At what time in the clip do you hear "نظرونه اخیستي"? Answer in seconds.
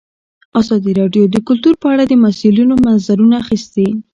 2.87-3.87